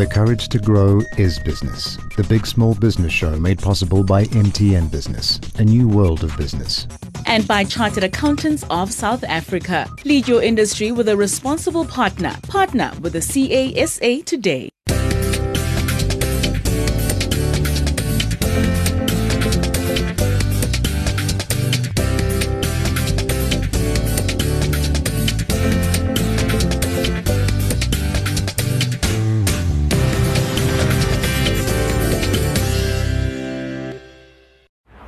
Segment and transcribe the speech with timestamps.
[0.00, 4.90] The Courage to Grow is Business, the big small business show made possible by MTN
[4.90, 6.88] Business, a new world of business.
[7.26, 9.86] and by Chartered Accountants of South Africa.
[10.06, 12.34] Lead your industry with a responsible partner.
[12.48, 14.70] Partner with the CASA today.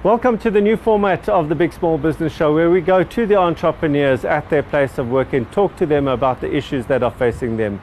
[0.04, 3.24] Welcome to the new format of the Big Small Business Show where we go to
[3.24, 7.04] the entrepreneurs at their place of work and talk to them about the issues that
[7.04, 7.80] are facing them.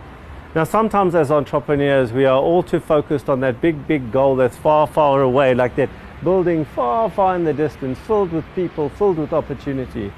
[0.54, 4.58] Now, sometimes as entrepreneurs, we are all too focused on that big, big goal that's
[4.58, 5.90] far, far away, like that
[6.22, 10.12] building far, far in the distance, filled with people, filled with opportunity.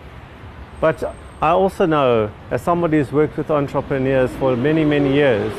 [0.79, 1.03] But
[1.39, 5.53] I also know, as somebody who's worked with entrepreneurs for many, many years,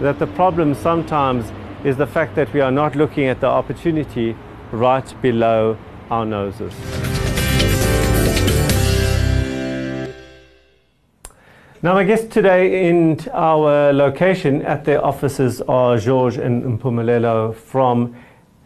[0.00, 1.52] that the problem sometimes
[1.84, 4.34] is the fact that we are not looking at the opportunity
[4.72, 5.76] right below
[6.10, 6.72] our noses.
[11.80, 18.16] Now, my guests today in our location at their offices are George and Mpumelelo from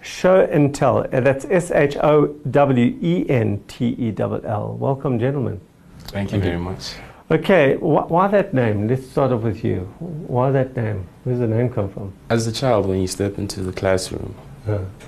[0.01, 1.01] Show and Tell.
[1.13, 4.77] Uh, That's S H O W E N T E L L.
[4.81, 5.61] Welcome, gentlemen.
[6.07, 6.95] Thank you very much.
[7.31, 8.89] Okay, wh- why that name?
[8.89, 9.81] Let's start off with you.
[10.01, 11.07] Why that name?
[11.25, 12.15] Where's the name come from?
[12.31, 14.35] As a child, when you step into the classroom,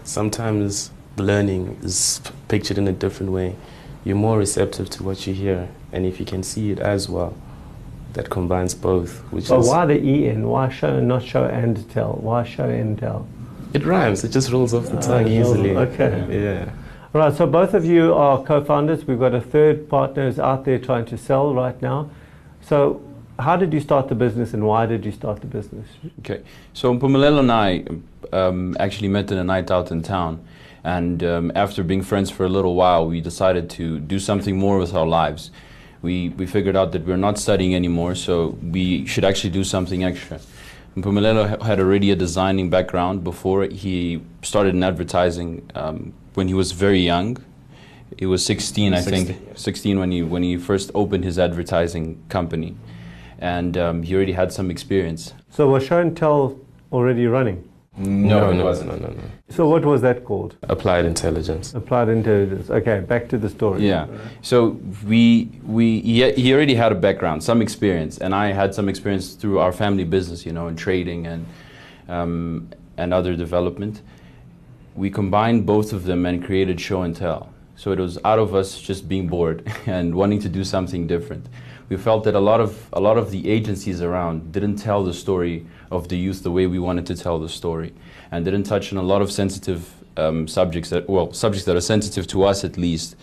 [0.04, 3.56] sometimes learning is pictured in a different way.
[4.04, 7.34] You're more receptive to what you hear, and if you can see it as well,
[8.12, 10.46] that combines both, which is why the E N?
[10.48, 12.12] Why show not show and tell?
[12.20, 13.26] Why show and tell?
[13.72, 14.22] it rhymes.
[14.22, 15.76] It just rolls off the Ah, tongue rolls- easily.
[15.76, 16.26] okay.
[16.30, 16.70] Yeah.
[17.12, 19.04] Right, so both of you are co-founders.
[19.06, 22.10] We've got a third partner who's out there trying to sell right now.
[22.60, 23.00] So,
[23.38, 25.88] how did you start the business, and why did you start the business?
[26.20, 27.84] Okay, so Mpumelelo and I
[28.32, 30.44] um, actually met in a night out in town,
[30.84, 34.78] and um, after being friends for a little while, we decided to do something more
[34.78, 35.50] with our lives.
[36.02, 40.04] We we figured out that we're not studying anymore, so we should actually do something
[40.04, 40.40] extra.
[40.96, 46.54] Mpumelelo ha- had already a designing background before he started in advertising um, when he
[46.54, 47.42] was very young.
[48.16, 49.34] He was 16, I think, yeah.
[49.56, 52.76] 16 when he when he first opened his advertising company,
[53.44, 55.34] and um, he already had some experience.
[55.50, 56.58] So, was Showentell
[56.90, 57.68] already running?
[57.96, 59.22] No, it no, no, no, no.
[59.50, 60.56] So, what was that called?
[60.62, 61.74] Applied intelligence.
[61.74, 62.70] Applied intelligence.
[62.70, 63.86] Okay, back to the story.
[63.86, 64.06] Yeah.
[64.40, 68.88] So we we he, he already had a background, some experience, and I had some
[68.88, 71.46] experience through our family business, you know, in trading and
[72.08, 74.00] um, and other development.
[74.96, 77.48] We combined both of them and created Showentell.
[77.76, 81.46] So it was out of us just being bored and wanting to do something different.
[81.88, 85.12] We felt that a lot of a lot of the agencies around didn't tell the
[85.14, 87.92] story of the youth the way we wanted to tell the story,
[88.32, 89.82] and didn't touch on a lot of sensitive
[90.16, 93.16] um, subjects that well subjects that are sensitive to us at least,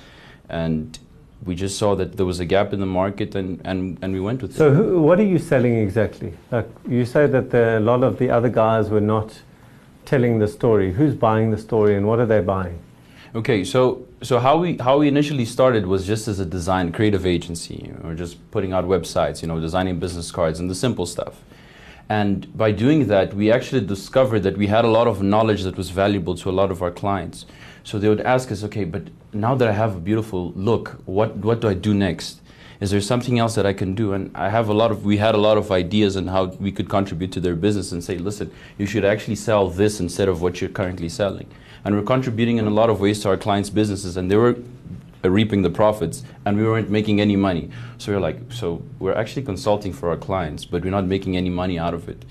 [0.50, 1.00] and
[1.44, 4.20] we just saw that there was a gap in the market and, and, and we
[4.20, 4.76] went with So, it.
[4.76, 6.34] who, what are you selling exactly?
[6.52, 9.42] Like you say that the, a lot of the other guys were not
[10.06, 10.94] telling the story.
[10.94, 12.78] Who's buying the story, and what are they buying?
[13.34, 17.26] Okay, so so how we how we initially started was just as a design creative
[17.26, 21.42] agency, or just putting out websites, you know, designing business cards and the simple stuff.
[22.10, 25.78] And by doing that, we actually discovered that we had a lot of knowledge that
[25.78, 27.46] was valuable to a lot of our clients.
[27.86, 31.38] So they would ask us, okay, but now that I have a beautiful look, what
[31.38, 32.42] what do I do next?
[32.82, 34.12] Is there something else that I can do?
[34.12, 36.70] And I have a lot of we had a lot of ideas on how we
[36.70, 40.42] could contribute to their business and say, listen, you should actually sell this instead of
[40.42, 41.48] what you're currently selling.
[41.84, 44.56] And we're contributing in a lot of ways to our clients' businesses, and they were
[45.24, 47.70] uh, reaping the profits, and we weren't making any money.
[47.98, 51.50] So we're like, so we're actually consulting for our clients, but we're not making any
[51.50, 52.24] money out of it.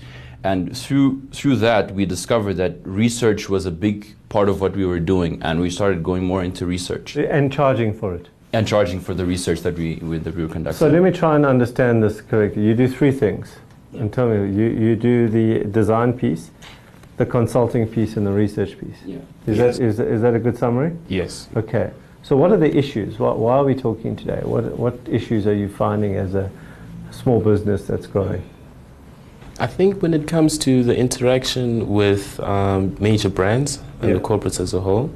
[0.43, 4.85] And through through that, we discovered that research was a big part of what we
[4.85, 8.27] were doing, and we started going more into research And charging for it.
[8.53, 10.79] and charging for the research that we we- that we were conducting.
[10.79, 12.63] So let me try and understand this correctly.
[12.65, 13.55] You do three things,
[13.93, 16.49] and tell me you, you do the design piece,
[17.21, 18.99] the consulting piece, and the research piece.
[19.05, 19.17] Yeah.
[19.45, 19.77] Is Yes.
[19.77, 20.91] that is, is that a good summary?
[21.07, 21.47] Yes.
[21.55, 21.91] Okay.
[22.23, 23.19] So what are the issues?
[23.19, 24.41] Why, why are we talking today?
[24.43, 26.49] What what issues are you finding as a
[27.11, 28.43] small business that's growing?
[29.59, 31.67] I think when it comes to the interaction
[32.01, 33.71] with um, major brands
[34.01, 34.17] and Yeah.
[34.17, 35.09] the corporates as a whole,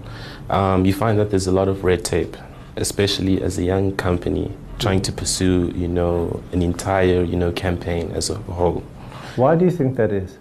[0.60, 2.38] um, you find that there's a lot of red tape,
[2.86, 6.16] especially as a young company trying to pursue, you know,
[6.54, 8.82] an entire, you know, campaign as a whole.
[9.36, 10.38] Why do you think that is?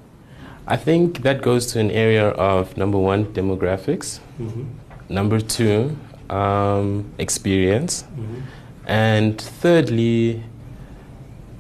[0.66, 4.20] I think that goes to an area of number one, demographics.
[5.08, 5.96] Number two,
[6.30, 8.04] um, experience.
[8.86, 10.42] And thirdly,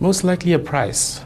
[0.00, 1.20] most likely a price.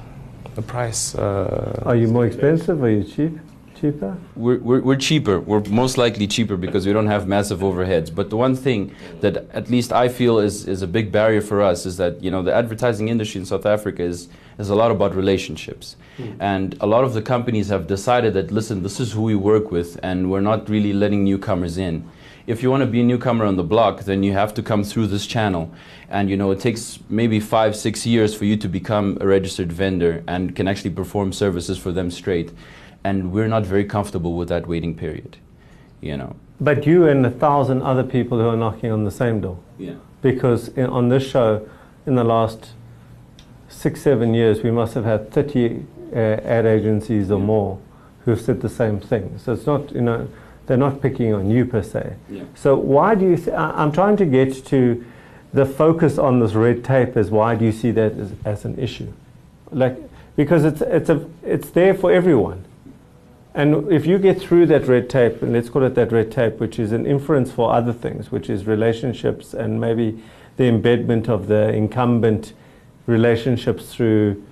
[0.56, 1.14] a price.
[1.14, 2.82] Uh, Are you more expensive?
[2.82, 3.38] Are you cheap?
[3.80, 4.16] Cheaper?
[4.34, 5.38] We're, we're, we're cheaper.
[5.38, 8.12] We're most likely cheaper because we don't have massive overheads.
[8.12, 11.62] But the one thing that at least I feel is, is a big barrier for
[11.62, 14.28] us is that you know the advertising industry in South Africa is,
[14.58, 15.94] is a lot about relationships.
[16.16, 16.32] Hmm.
[16.40, 19.70] And a lot of the companies have decided that listen, this is who we work
[19.70, 22.08] with and we're not really letting newcomers in.
[22.48, 24.82] If you want to be a newcomer on the block, then you have to come
[24.82, 25.70] through this channel.
[26.08, 29.70] And you know, it takes maybe five, six years for you to become a registered
[29.70, 32.50] vendor and can actually perform services for them straight
[33.04, 35.36] and we're not very comfortable with that waiting period
[36.00, 39.40] you know But you and a thousand other people who are knocking on the same
[39.40, 39.58] door.
[39.78, 41.68] yeah Because in, on this show,
[42.06, 42.70] in the last
[43.68, 47.44] six, seven years, we must have had 30 uh, ad agencies or Yeah.
[47.46, 47.78] more
[48.24, 49.38] who've said the same thing.
[49.38, 50.26] So it's not, you know,
[50.66, 52.14] they're not picking on you per se.
[52.30, 53.36] yeah So why do you?
[53.36, 54.80] Th- I- I'm trying to get to
[55.54, 57.16] the focus on this red tape.
[57.16, 59.10] Is why do you see that as, as an issue?
[59.70, 59.96] Like
[60.36, 62.58] because it's it's a it's there for everyone.
[63.54, 66.60] And if you get through that red tape, and let's call it that red tape,
[66.60, 70.22] which is an inference for other things, which is relationships and maybe
[70.56, 72.52] the embedment of the incumbent
[73.06, 74.44] relationships through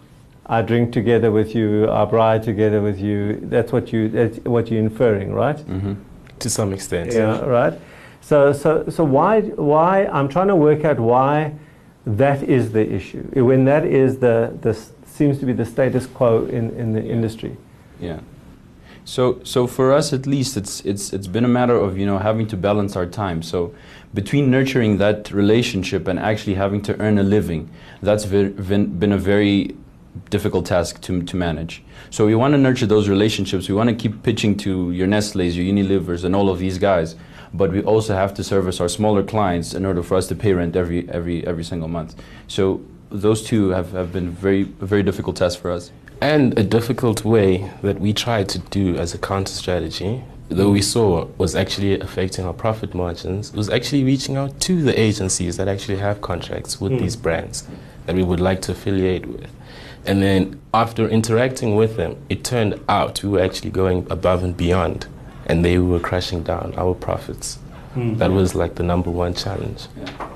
[0.48, 3.40] I drink together with you, I bride together with you.
[3.42, 5.56] That's what you that's what you're inferring, right?
[5.56, 5.94] mm-hmm.
[6.38, 7.12] to some extent.
[7.12, 7.74] Yeah, right.
[8.20, 10.06] So, so, so why, why?
[10.06, 11.54] I'm trying to work out why
[12.06, 13.22] that is the issue.
[13.44, 14.74] When that is the, the
[15.06, 17.12] seems to be the status quo in, in the Yeah.
[17.12, 17.56] industry.
[18.00, 18.20] yeah
[19.06, 22.18] so so for us at least it's it's it's been a matter of you know
[22.18, 23.40] having to balance our time.
[23.40, 23.72] So
[24.12, 27.70] between nurturing that relationship and actually having to earn a living
[28.02, 29.76] that's been, a very
[30.28, 31.84] difficult task to, to manage.
[32.10, 33.68] So we want to nurture those relationships.
[33.68, 37.14] We want to keep pitching to your nestle's your unilevers and all of these guys.
[37.54, 40.52] But we also have to service our smaller clients in order for us to pay
[40.52, 42.16] rent every every every single month.
[42.48, 42.80] So
[43.10, 47.70] those two have, have been very very difficult task for us And a difficult way
[47.82, 52.44] that we tried to do as a counter strategy, though we saw was actually affecting
[52.46, 56.92] our profit margins, was actually reaching out to the agencies that actually have contracts with
[56.92, 57.00] Mm.
[57.00, 57.64] these brands
[58.06, 59.50] that we would like to affiliate with.
[60.06, 64.56] And then after interacting with them, it turned out we were actually going above and
[64.56, 65.06] beyond,
[65.46, 67.58] and they were crushing down our profits.
[67.96, 68.18] Mm-hmm.
[68.18, 69.86] That was like the number one challenge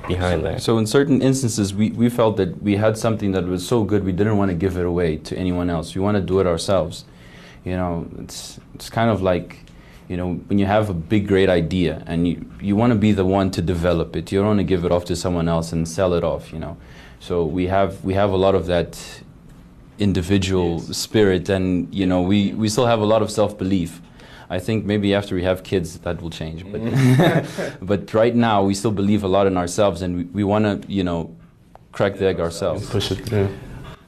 [0.08, 0.62] behind that.
[0.62, 4.02] So in certain instances, we, we felt that we had something that was so good
[4.02, 5.94] we didn't want to give it away to anyone else.
[5.94, 7.04] We want to do it ourselves.
[7.64, 9.58] You know, it's it's kind of like,
[10.08, 13.12] you know, when you have a big great idea and you, you want to be
[13.12, 14.32] the one to develop it.
[14.32, 16.54] You don't want to give it off to someone else and sell it off.
[16.54, 16.78] You know,
[17.18, 18.98] so we have we have a lot of that
[19.98, 24.00] individual spirit, and you know, we we still have a lot of self belief.
[24.50, 27.76] I think maybe after we have kids that will change, but mm.
[27.82, 30.92] but right now we still believe a lot in ourselves, and we, we want to
[30.92, 31.34] you know
[31.92, 32.90] crack the egg ourselves.
[32.90, 33.48] Push it through.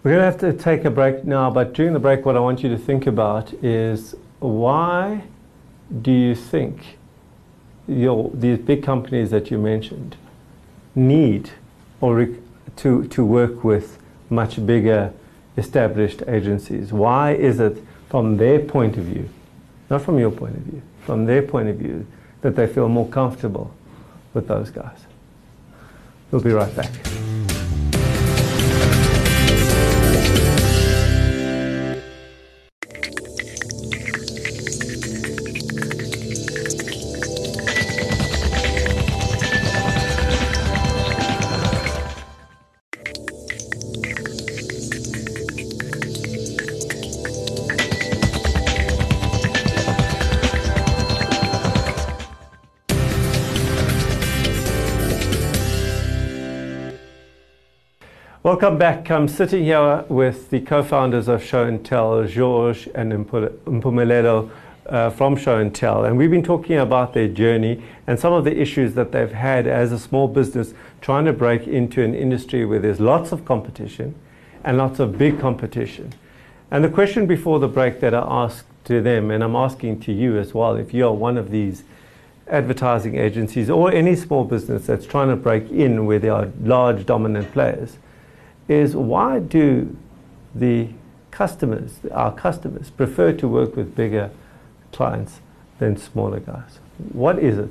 [0.03, 2.41] We're going to have to take a break now, but during the break, what I
[2.41, 5.23] want you to think about is why
[6.01, 6.99] do you think
[7.87, 10.17] your, these big companies that you mentioned
[10.97, 11.51] need
[12.01, 12.39] or re-
[12.77, 13.99] to, to work with
[14.29, 15.13] much bigger
[15.57, 16.93] established agencies?
[16.93, 17.79] Why is it,
[18.09, 19.29] from their point of view,
[19.93, 22.07] not from your point of view, from their point of view,
[22.41, 23.73] that they feel more comfortable
[24.33, 24.99] with those guys?
[26.31, 26.91] We'll be right back.
[58.63, 59.11] Welcome back.
[59.11, 64.49] I'm sitting here with the co-founders of Showentell, George and Mpu- Mpumelelo
[64.87, 68.95] uh, from Showentell, and we've been talking about their journey and some of the issues
[68.95, 73.01] that they've had as a small business trying to break into an industry where there's
[73.01, 74.15] lots of competition
[74.63, 76.15] and lots of big competition.
[76.71, 80.13] And the question before the break that I asked to them, and I'm asking to
[80.13, 81.83] you as well, if you are one of these
[82.47, 87.07] advertising agencies or any small business that's trying to break in where there are large
[87.07, 87.97] dominant players,
[88.69, 89.97] is why do
[90.55, 90.89] the
[91.31, 94.31] customers, our customers, prefer to work with bigger
[94.93, 95.41] clients
[95.79, 96.79] than smaller guys?
[97.13, 97.71] What is it?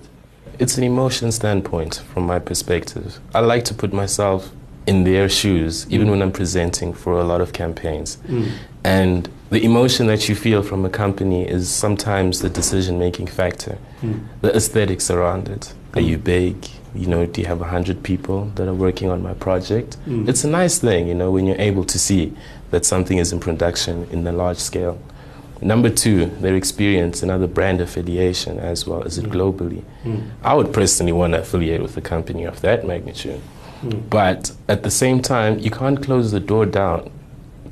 [0.59, 3.19] It's an emotion standpoint from my perspective.
[3.33, 4.51] I like to put myself
[4.87, 8.17] in their shoes, even when I'm presenting for a lot of campaigns.
[8.27, 8.51] Mm.
[8.83, 13.77] And the emotion that you feel from a company is sometimes the decision making factor.
[14.01, 14.25] Mm.
[14.41, 15.73] The aesthetics around it.
[15.93, 16.67] Are you big?
[16.93, 19.97] You know, do you have 100 people that are working on my project?
[20.07, 22.33] It's a nice thing, you know, when you're able to see
[22.71, 24.97] that something is in production in a large scale.
[25.61, 29.31] Number two, their experience and other brand affiliation as well as it Mm.
[29.31, 29.83] globally.
[30.03, 30.21] Mm.
[30.43, 33.39] I would personally want to affiliate with a company of that magnitude.
[33.85, 34.09] Mm.
[34.09, 37.09] But at the same time, you can't close the door down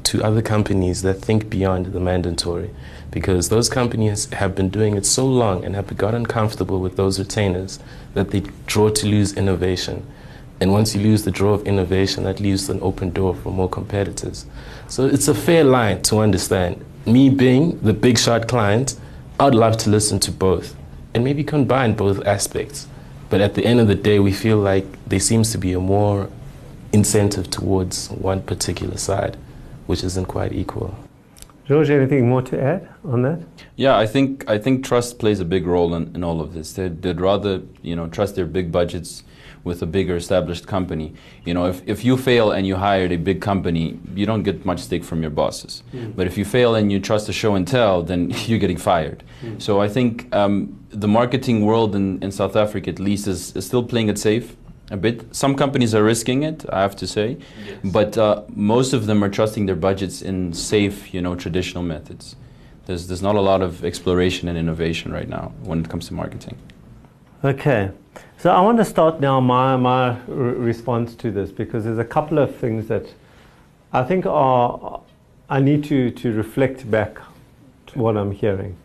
[0.03, 2.69] to other companies that think beyond the mandatory
[3.11, 7.19] because those companies have been doing it so long and have gotten comfortable with those
[7.19, 7.79] retainers
[8.13, 10.05] that they draw to lose innovation.
[10.61, 13.69] And once you lose the draw of innovation, that leaves an open door for more
[13.69, 14.45] competitors.
[14.87, 16.83] So it's a fair line to understand.
[17.05, 18.99] Me being the big shot client,
[19.39, 20.75] I'd love to listen to both
[21.13, 22.87] and maybe combine both aspects.
[23.29, 25.79] But at the end of the day, we feel like there seems to be a
[25.79, 26.29] more
[26.91, 29.37] incentive towards one particular side,
[29.85, 30.95] which isn't quite equal.
[31.69, 33.39] George, anything more to add on that?
[33.75, 36.73] Yeah, I think I think trust plays a big role in, in all of this.
[36.73, 39.21] They'd, they'd rather you know trust their big budgets
[39.63, 41.13] with a bigger established company.
[41.45, 44.65] You know, if, if you fail and you hired a big company, you don't get
[44.65, 45.83] much stick from your bosses.
[46.15, 49.23] But if you fail and you trust a Showentell, then you're getting fired.
[49.59, 53.65] So I think um, the marketing world in, in South Africa, at least, is, is
[53.65, 54.55] still playing it safe
[54.91, 55.35] a bit.
[55.35, 57.37] Some companies are risking it, I have to say,
[57.83, 62.35] but uh, most of them are trusting their budgets in safe, you know, traditional methods.
[62.85, 66.13] There's, there's not a lot of exploration and innovation right now when it comes to
[66.13, 66.57] marketing.
[67.43, 67.91] Okay,
[68.37, 72.05] so I want to start now my, my r- response to this because there's a
[72.05, 73.13] couple of things that
[73.93, 75.01] I think are,
[75.49, 77.19] I need to, to reflect back
[77.87, 78.75] to what I'm hearing.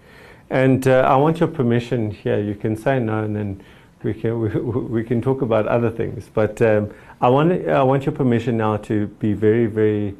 [0.50, 2.38] And uh, I want your permission here.
[2.38, 3.62] You can say no and then
[4.04, 6.30] we can, we, we can talk about other things.
[6.32, 10.14] But um, I, want, I want your permission now to be very, very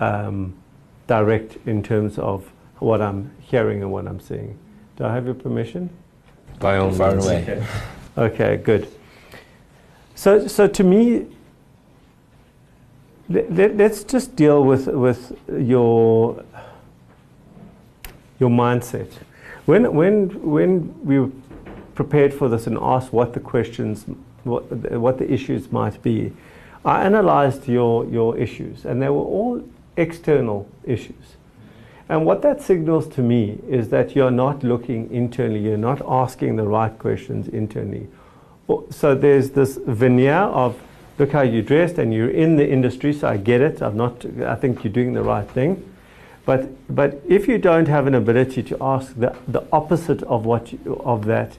[0.00, 0.54] um,
[1.06, 4.58] direct in terms of what I'm hearing and what I'm seeing.
[4.96, 5.88] Do I have your permission?
[6.58, 7.24] By all Far means.
[7.24, 7.66] away.
[8.16, 8.88] Okay, good.
[10.16, 11.26] So, so to me,
[13.28, 16.42] let, let, us just deal with, with your,
[18.40, 19.08] your mindset.
[19.66, 21.30] When, when, when we were
[21.98, 24.04] prepared for this and asked what the questions,
[24.44, 24.70] what,
[25.06, 26.32] what the issues might be,
[26.84, 31.34] I analyzed your, your issues, and they were all external issues.
[32.08, 36.54] And what that signals to me is that you're not looking internally, you're not asking
[36.54, 38.06] the right questions internally.
[38.90, 40.80] So there's this veneer of
[41.18, 43.82] look how you dressed and you're in the industry, so I get it.
[43.82, 45.82] I'm not I think you're doing the right thing.
[46.46, 46.62] But
[46.94, 51.02] but if you don't have an ability to ask the, the opposite of what you,
[51.04, 51.58] of that,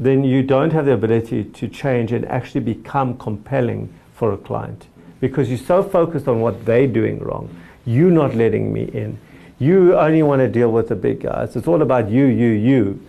[0.00, 4.86] then you don't have the ability to change and actually become compelling for a client
[5.20, 7.54] because you're so focused on what they're doing wrong.
[7.84, 9.18] You not letting me in.
[9.58, 11.54] You only want to deal with the big guys.
[11.54, 13.06] It's all about you, you, you.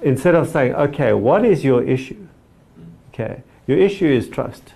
[0.00, 2.26] Instead of saying, okay, what is your issue?
[3.12, 4.72] Okay, your issue is trust.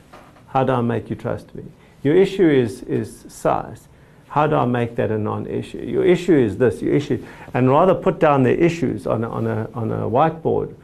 [0.49, 1.65] How do I make you trust me?
[2.03, 3.89] Your issue is, is size.
[4.29, 5.79] How do I make that a non-issue?
[5.79, 6.83] Your issue is this.
[6.83, 10.75] Your issue, and rather put down the issues on a, on a, on a whiteboard,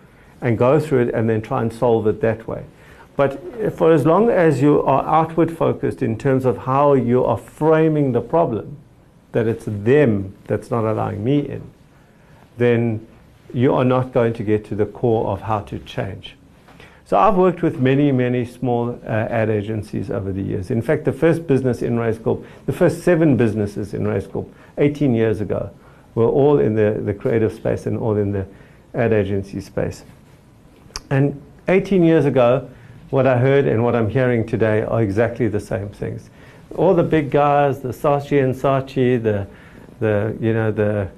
[0.43, 2.65] and go through it, and then try and solve it that way.
[3.17, 7.39] But for as long as you are outward focused in terms of how you are
[7.39, 8.79] framing the problem,
[9.33, 11.63] that it's them that's not allowing me in,
[12.59, 13.07] then
[13.53, 16.37] you are not going to get to the core of how to change.
[17.05, 20.71] So I've worked with many, many small uh, ad agencies over the years.
[20.71, 25.43] In fact, the first business in Raizcorp, the first seven businesses in Raizcorp, 18 years
[25.43, 25.71] ago,
[26.15, 28.47] were all in the, the creative space and all in the
[28.95, 30.05] ad agency space.
[31.13, 32.71] And 18 years ago,
[33.11, 36.31] what I heard and what I'm hearing today are exactly the same things.
[36.75, 39.47] All the big guys, the Saatchi and Saatchi, the,
[40.01, 41.11] the you know, the,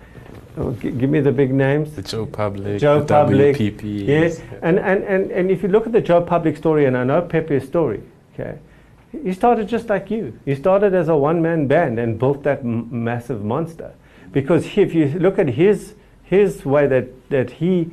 [0.56, 1.94] oh, give me the big names.
[1.94, 4.08] The Joe Public, Joe the Public, WPP.
[4.08, 7.04] Yes, and, and, and, and if you look at the Joe Public story, and I
[7.04, 8.58] know Pepe's story, okay,
[9.22, 10.36] he started just like you.
[10.44, 13.94] He started as a one-man band and built that m- massive monster.
[14.32, 17.92] Because if you look at his, his way that, that he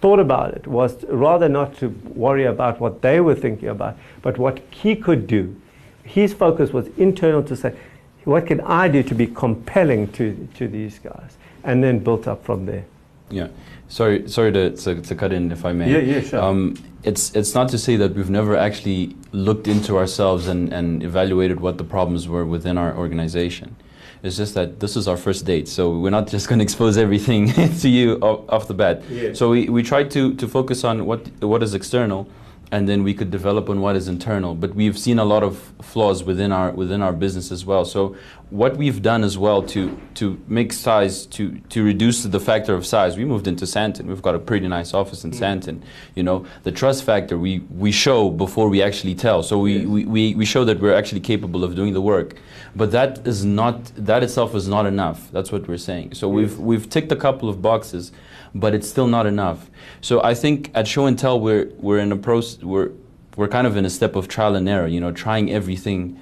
[0.00, 4.38] thought about it was rather not to worry about what they were thinking about, but
[4.38, 5.60] what he could do.
[6.04, 7.76] His focus was internal to say,
[8.24, 11.36] what can I do to be compelling to, to these guys?
[11.64, 12.84] And then built up from there.
[13.30, 13.48] Yeah.
[13.88, 15.90] Sorry, sorry to, to, to cut in if I may.
[15.90, 16.40] Yeah, yeah, sure.
[16.40, 21.02] Um, it's, it's not to say that we've never actually looked into ourselves and, and
[21.02, 23.76] evaluated what the problems were within our organization.
[24.22, 26.96] It's just that this is our first date, so we're not just going to expose
[26.96, 29.02] everything to you off, off the bat.
[29.10, 29.32] Yeah.
[29.32, 32.28] So we, we try to, to focus on what, what is external
[32.70, 34.54] and then we could develop on what is internal.
[34.54, 37.84] But we've seen a lot of flaws within our within our business as well.
[37.84, 38.16] So
[38.50, 42.84] what we've done as well to to make size to to reduce the factor of
[42.84, 44.06] size, we moved into Sandton.
[44.06, 45.38] We've got a pretty nice office in mm.
[45.38, 45.82] Sandton.
[46.14, 49.42] You know, the trust factor we we show before we actually tell.
[49.42, 52.36] So we, we, we, we show that we're actually capable of doing the work.
[52.76, 55.30] But that is not that itself is not enough.
[55.32, 56.14] That's what we're saying.
[56.14, 58.12] So we've we've ticked a couple of boxes
[58.54, 59.70] but it's still not enough.
[60.00, 62.90] So I think at Showentell we're we're in a process we're
[63.36, 64.86] we're kind of in a step of trial and error.
[64.86, 66.18] You know, trying everything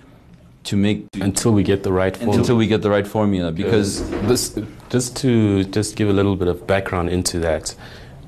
[0.64, 2.38] to make until we get the right formula.
[2.40, 4.58] until we get the right formula because this
[4.90, 7.72] just to just give a little bit of background into that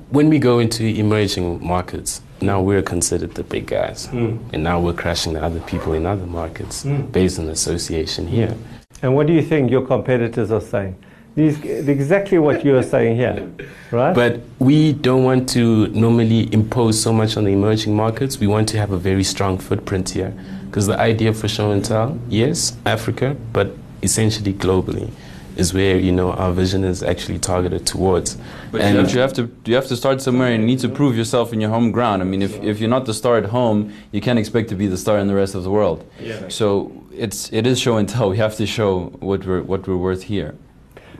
[0.09, 4.39] when we go into emerging markets now we're considered the big guys Mm.
[4.53, 7.11] and now we're crashing the other people in other markets Mm.
[7.11, 8.55] based on association here
[9.01, 10.95] And what do you think your competitors are saying?
[11.39, 13.49] These, exactly what you are saying here,
[13.91, 14.13] right?
[14.13, 18.67] but we don't want to normally impose so much on the emerging markets we want
[18.69, 20.33] to have a very strong footprint here
[20.65, 23.67] because the idea for Showentell yes africa but
[24.03, 25.09] essentially globally
[25.55, 28.37] is where you know our vision is actually targeted towards
[28.71, 31.15] But And- you, have, to you have to start somewhere and you need to prove
[31.15, 32.21] yourself in your home ground.
[32.21, 33.79] I mean, if, if you're not the star at home,
[34.11, 35.99] you can't expect to be the star in the rest of the world.
[36.19, 36.49] Yeah.
[36.49, 36.91] So
[37.25, 38.29] it's it is Showentell.
[38.29, 38.89] We have to show
[39.29, 40.51] what we're what we're worth here.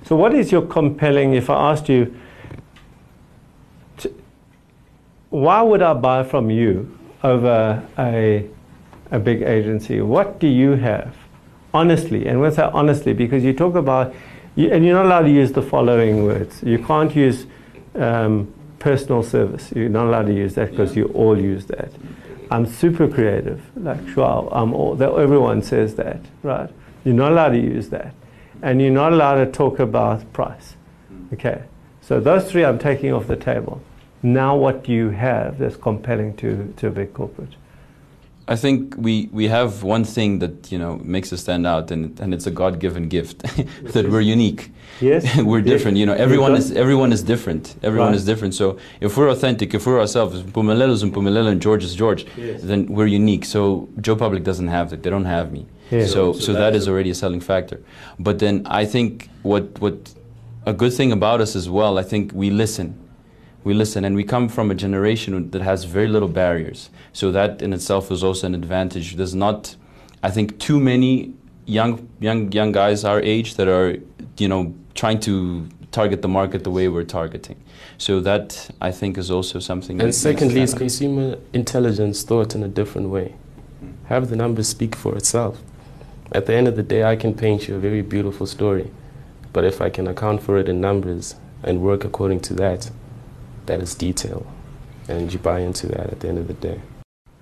[0.06, 1.34] So, what is your compelling?
[1.34, 2.16] If I asked you,
[3.98, 4.14] t-
[5.30, 8.50] why would I buy from you over a
[9.12, 10.02] a big agency?
[10.02, 11.16] What do you have,
[11.74, 12.28] honestly?
[12.28, 14.14] And when I say honestly, because you talk about,
[14.56, 16.62] you, and you're not allowed to use the following words.
[16.64, 17.46] You can't use
[17.96, 19.72] um, personal service.
[19.76, 21.92] You're not allowed to use that because you all use that.
[22.52, 26.70] I'm super creative, like wow, I'm all, everyone says that, right?
[27.06, 28.14] You're not allowed to use that,
[28.62, 30.76] and you're not allowed to talk about price.
[31.10, 31.34] Hmm.
[31.34, 31.62] Okay,
[32.02, 33.82] so those three I'm taking off the table.
[34.22, 37.56] Now, what do you have that's compelling to, to a big corporate?
[38.50, 42.20] I think we, we have one thing that you know makes us stand out, and
[42.20, 43.44] and it's a God-given gift
[43.94, 44.72] that we're unique.
[45.00, 45.68] Yes, we're Yes.
[45.68, 45.98] different.
[45.98, 47.76] You know, everyone is everyone is different.
[47.84, 48.16] Everyone Right.
[48.16, 48.56] is different.
[48.56, 52.62] So if we're authentic, if we're ourselves, Pumelelo and Pumelelo and George is George, Yes.
[52.64, 53.46] then we're unique.
[53.46, 55.04] So Joe Public doesn't have that.
[55.04, 55.68] They don't have me.
[55.92, 56.12] Yes.
[56.14, 57.82] So so that is already a selling factor.
[58.20, 60.14] But then I think what what
[60.66, 61.98] a good thing about us as well.
[61.98, 62.96] I think we listen.
[63.64, 66.90] We listen, and we come from a generation that has very little barriers.
[67.12, 69.16] So that in itself is also an advantage.
[69.16, 69.76] There's not,
[70.24, 71.34] I think, too many
[71.66, 73.98] young young young guys our age that are,
[74.38, 77.58] you know, trying to target the market the way we're targeting.
[77.98, 80.00] So that I think is also something.
[80.00, 80.86] And makes secondly, it's stand out.
[80.86, 83.36] consumer intelligence thought in a different way.
[84.06, 85.62] Have the numbers speak for itself.
[86.32, 88.92] At the end of the day, I can paint you a very beautiful story,
[89.52, 92.92] but if I can account for it in numbers and work according to that,
[93.66, 94.46] that is detail,
[95.08, 96.82] and you buy into that at the end of the day.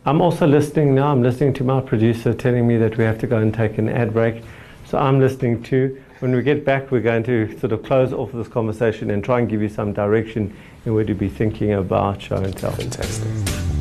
[0.05, 1.11] I'm also listening now.
[1.11, 3.89] I'm listening to my producer telling me that we have to go and take an
[3.89, 4.41] ad break.
[4.85, 6.01] So I'm listening too.
[6.19, 9.39] When we get back, we're going to sort of close off this conversation and try
[9.39, 12.73] and give you some direction in where to be thinking about Showentell.
[12.77, 13.76] Fantastic.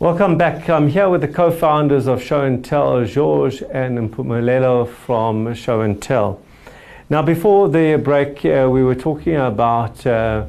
[0.00, 0.66] Welcome back.
[0.70, 6.40] I'm here with the co-founders of Showentell, George and Mpumelelo from Showentell.
[7.10, 10.46] Now, before the break, uh, we were talking about uh,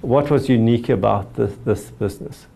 [0.00, 2.48] what was unique about this, this business.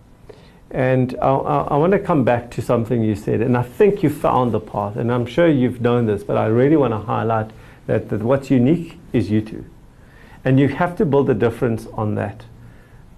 [0.73, 4.03] And I, I, I want to come back to something you said, and I think
[4.03, 6.99] you found the path, and I'm sure you've known this, but I really want to
[6.99, 7.53] highlight
[7.87, 9.65] that, that what's unique is you two.
[10.45, 12.47] And you have to build a difference on that.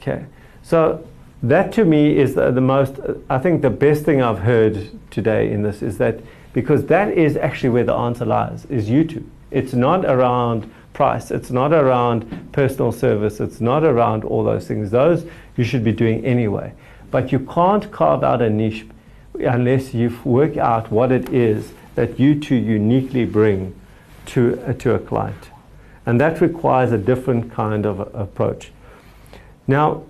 [0.03, 0.27] Okay.
[0.63, 1.09] So
[1.49, 5.53] that to me is the, the most, I think the best thing I've heard today
[5.53, 6.21] in this is that
[6.55, 9.29] because that is actually where the answer lies, is you two.
[9.51, 14.91] It's not around price, it's not around personal service, it's not around all those things.
[14.91, 15.27] Those
[15.57, 16.73] you should be doing anyway.
[17.11, 18.87] But you can't carve out a niche
[19.35, 23.79] unless you work out what it is that you two uniquely bring
[24.27, 25.51] to, uh, to a client.
[26.07, 28.73] And that requires a different kind of approach.
[29.67, 30.05] Now,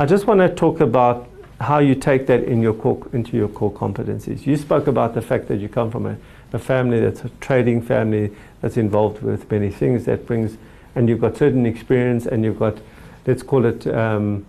[0.00, 1.28] I just want to talk about
[1.60, 4.46] how you take that in your core, into your core competencies.
[4.46, 6.16] You spoke about the fact that you come from a,
[6.52, 8.30] a family that's a trading family
[8.60, 10.56] that's involved with many things that brings,
[10.94, 12.78] and you've got certain experience, and you've got,
[13.26, 14.46] let's call it, um,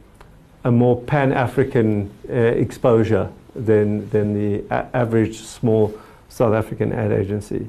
[0.65, 7.67] a more pan-African uh, exposure than, than the average small South African ad agency.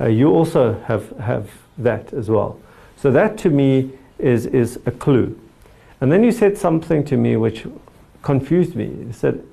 [0.00, 2.58] Uh, you also have, have that as well.
[2.96, 5.38] So that to me is, is a clue.
[6.00, 7.66] And then you said something to me which
[8.22, 8.86] confused me.
[8.86, 9.44] You said,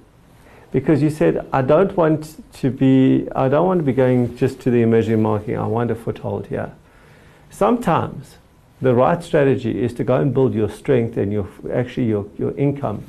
[0.72, 4.60] because you said, I don't want to be, I don't want to be going just
[4.62, 5.58] to the emerging market.
[5.58, 6.74] I want a foothold here.
[7.50, 8.36] Sometimes
[8.82, 12.52] the right strategy is to go and build your strength and your, actually your, your
[12.58, 13.06] income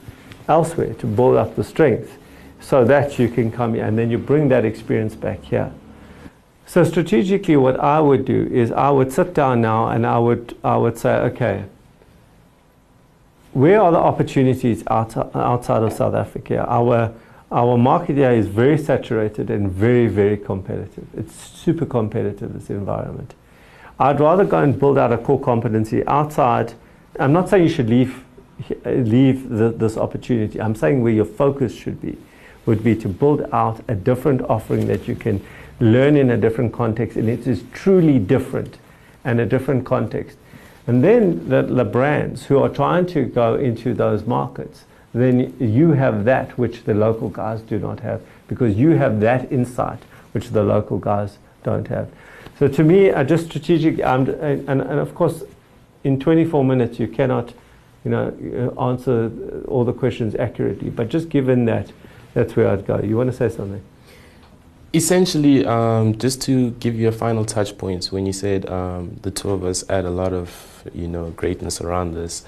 [0.49, 2.17] elsewhere to build up the strength
[2.61, 5.73] so that you can come here and then you bring that experience back here.
[6.67, 10.57] So strategically what I would do is I would sit down now and I would,
[10.65, 11.65] I would say, okay,
[13.57, 16.67] where are the opportunities outside, outside of South Africa?
[16.69, 17.15] Our,
[17.51, 21.07] our market here is very saturated and very, very competitive.
[21.17, 23.35] It's super competitive, this environment.
[23.99, 26.75] I'd rather go and build out a core competency outside.
[27.19, 28.23] I'm not saying you should leave,
[28.85, 30.61] leave the, this opportunity.
[30.61, 32.19] I'm saying where your focus should be
[32.67, 35.43] would be to build out a different offering that you can
[35.81, 38.77] learn in a different context, and it is truly different
[39.25, 40.37] and a different context.
[40.87, 45.93] And then the, the brands who are trying to go into those markets, then you
[45.93, 50.01] have that which the local guys do not have because you have that insight
[50.33, 52.09] which the local guys don't have.
[52.59, 55.43] So to me, I just strategic, um, and, and, and of course,
[56.05, 57.53] in 24 minutes you cannot,
[58.05, 59.31] you know, answer
[59.67, 60.91] all the questions accurately.
[60.91, 61.91] But just given that,
[62.35, 63.01] that's where I'd go.
[63.01, 63.83] You want to say something?
[64.95, 69.31] Essentially, um, just to give you a final touch point, when you said um, the
[69.31, 72.45] two of us add a lot of, you know, greatness around us,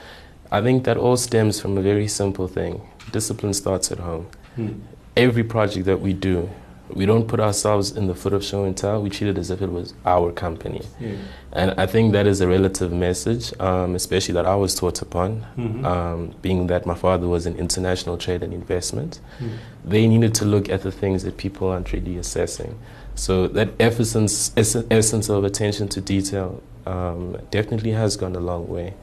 [0.51, 2.81] I think that all stems from a very simple thing.
[3.12, 4.29] Discipline starts at home.
[4.55, 4.81] Hmm.
[5.16, 6.48] Every project that we do,
[6.90, 9.03] we don't put ourselves in the foot of Showentell.
[9.03, 10.83] We treat it as if it was our company.
[10.98, 11.16] Yeah.
[11.53, 15.46] And I think that is a relative message, um, especially that I was taught upon,
[15.57, 15.85] mm-hmm.
[15.85, 19.20] um, being that my father was in international trade and investment.
[19.38, 19.59] Mm.
[19.85, 22.79] They needed to look at the things that people aren't really assessing.
[23.14, 28.94] So that essence, essence of attention to detail um, definitely has gone a long way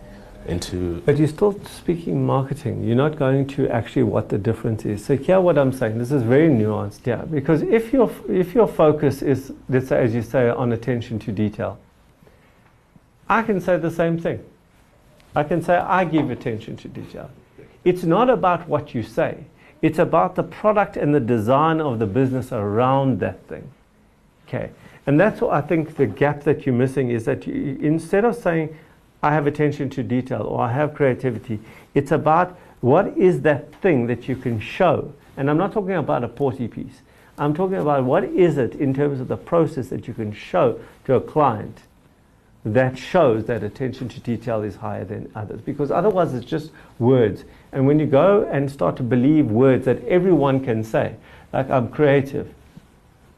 [0.47, 1.01] into.
[1.05, 2.83] But you're still speaking marketing.
[2.83, 5.03] You're not going to actually what the difference is.
[5.03, 7.05] So here, what I'm saying, this is very nuanced.
[7.05, 11.19] Yeah, because if your if your focus is, let's say, as you say, on attention
[11.19, 11.77] to detail,
[13.27, 14.43] I can say the same thing.
[15.35, 17.29] I can say I give attention to detail.
[17.83, 19.45] It's not about what you say.
[19.81, 23.69] It's about the product and the design of the business around that thing.
[24.47, 24.71] Okay.
[25.07, 28.35] And that's what I think the gap that you're missing is that you, instead of
[28.35, 28.75] saying,
[29.25, 31.59] I have attention to detail or I have creativity.
[31.95, 35.15] It's about what is that thing that you can show.
[35.35, 37.01] And I'm not talking about a porty piece.
[37.39, 40.79] I'm talking about what is it in terms of the process that you can show
[41.05, 41.79] to a client
[42.65, 45.59] that shows that attention to detail is higher than others.
[45.59, 47.45] Because otherwise it's just words.
[47.71, 51.15] And when you go and start to believe words that everyone can say,
[51.51, 52.53] like I'm creative,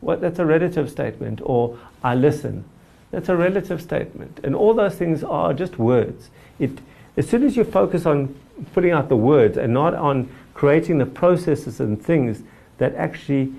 [0.02, 2.65] what, that's a relative statement, or I listen,
[3.12, 4.39] that's a relative statement.
[4.43, 6.30] And all those things are just words.
[6.60, 6.80] It,
[7.15, 8.36] as soon as you focus on
[8.74, 12.43] putting out the words and not on creating the processes and things
[12.80, 13.54] that actually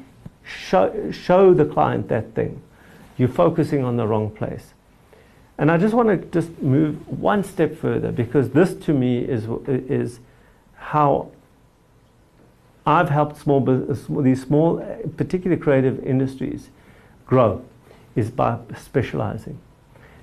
[0.44, 2.60] show, show the client that thing,
[3.16, 4.74] you're focusing on the wrong place.
[5.56, 9.46] And I just want to just move one step further because this to me is,
[9.66, 10.20] is
[10.76, 11.30] how
[12.86, 13.60] I've helped small
[14.22, 14.78] these small,
[15.16, 16.70] particularly creative industries
[17.26, 17.62] grow
[18.18, 19.58] is by specializing.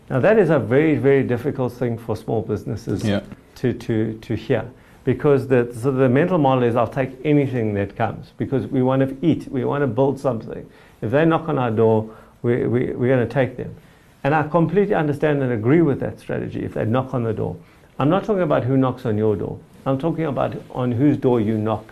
[0.09, 3.21] Now, that is a very, very difficult thing for small businesses yeah.
[3.55, 4.69] to, to, to hear
[5.05, 9.07] because the, so the mental model is I'll take anything that comes because we want
[9.07, 10.69] to eat, we want to build something.
[11.01, 12.09] If they knock on our door,
[12.41, 13.75] we, we, we're going to take them.
[14.23, 17.55] And I completely understand and agree with that strategy if they knock on the door.
[17.99, 21.39] I'm not talking about who knocks on your door, I'm talking about on whose door
[21.39, 21.85] you knock.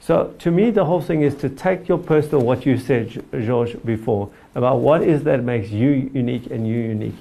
[0.00, 3.76] So to me, the whole thing is to take your personal, what you said, George,
[3.84, 7.16] before, about what is that makes you unique and you unique,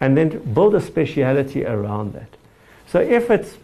[0.00, 2.28] and then build a speciality around that.
[2.88, 3.56] So if it's,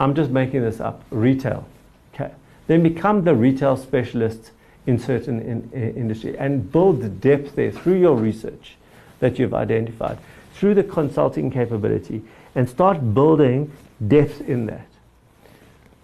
[0.00, 1.66] I'm just making this up, retail,
[2.14, 2.32] okay,
[2.66, 4.50] then become the retail specialist
[4.86, 8.76] in certain in, in industry and build the depth there through your research
[9.20, 10.18] that you've identified,
[10.54, 12.22] through the consulting capability,
[12.54, 13.70] and start building
[14.06, 14.86] depth in that.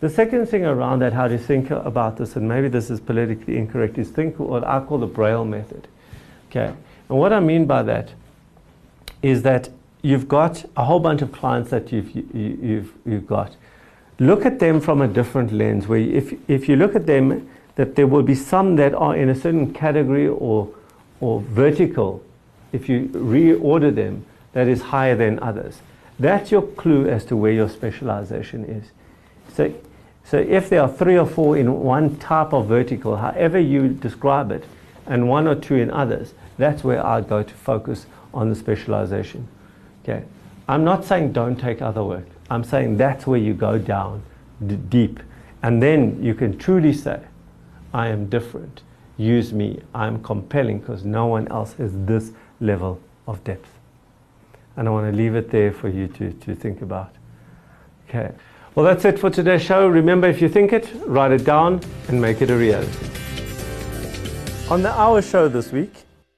[0.02, 3.56] The second thing around that, how to think about this, and maybe this is politically
[3.56, 5.86] incorrect, is think what I call the Braille method.
[6.50, 6.74] Okay,
[7.08, 8.10] and what I mean by that
[9.22, 9.68] is that
[10.02, 13.54] you've got a whole bunch of clients that you've, you, have you've, you've got.
[14.18, 17.94] Look at them from a different lens, where if, if you look at them, that
[17.94, 20.68] there will be some that are in a certain category or,
[21.20, 22.24] or vertical,
[22.72, 25.78] if you reorder them, that is higher than others.
[26.18, 28.90] That's your clue as to where your specialization is.
[29.54, 29.72] So
[30.24, 34.50] So if there are three or four in one type of vertical, however you describe
[34.50, 34.64] it,
[35.06, 39.48] and one or two in others, that's where I go to focus on the specialization.
[40.02, 40.24] Okay.
[40.68, 42.26] I'm not saying don't take other work.
[42.48, 44.22] I'm saying that's where you go down
[44.88, 45.20] deep.
[45.62, 47.20] And then you can truly say,
[47.92, 48.82] I am different.
[49.16, 49.82] Use me.
[49.94, 53.68] I'm compelling because no one else has this level of depth.
[54.76, 57.14] And I want to leave it there for you to, to think about.
[58.08, 58.32] Okay.
[58.74, 59.86] Well, that's it for today's show.
[59.86, 63.06] Remember, if you think it, write it down and make it a reality.
[64.70, 65.92] On the Hour Show this week,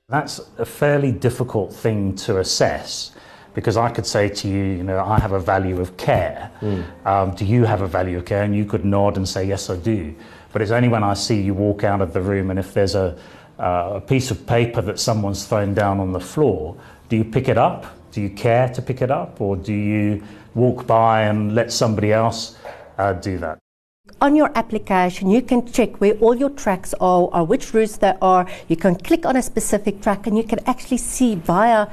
[0.08, 3.12] That's a fairly difficult thing to assess
[3.54, 6.50] because I could say to you, you know, I have a value of care.
[7.04, 8.42] Um, do you have a value of care?
[8.42, 10.12] And you could nod and say, yes, I do.
[10.52, 12.96] But it's only when I see you walk out of the room and if there's
[12.96, 13.16] a,
[13.60, 16.76] uh, a piece of paper that someone's thrown down on the floor,
[17.08, 17.86] do you pick it up?
[18.10, 19.40] Do you care to pick it up?
[19.40, 20.22] Or do you
[20.54, 22.56] walk by and let somebody else
[22.98, 23.58] uh, do that?
[24.20, 28.14] on your application, you can check where all your tracks are, or which routes they
[28.22, 28.46] are.
[28.68, 31.88] You can click on a specific track and you can actually see via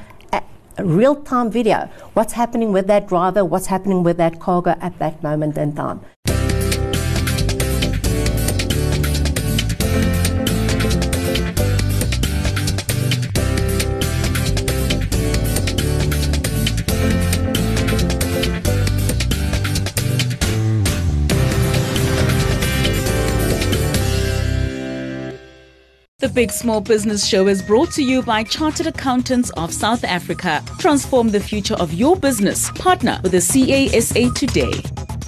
[0.77, 5.21] a real-time video what's happening with that driver, what's happening with that cargo at that
[5.21, 5.99] moment in time.
[26.21, 30.63] The Big Small Business Show is brought to you by Chartered Accountants of South Africa.
[30.77, 32.69] Transform the future of your business.
[32.75, 34.83] Partner with the CASA today.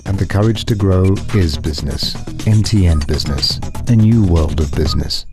[0.05, 2.13] And the courage to grow is business.
[2.45, 5.25] MTN Business, a new world of business.